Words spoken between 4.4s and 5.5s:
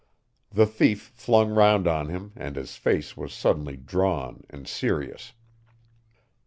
and serious.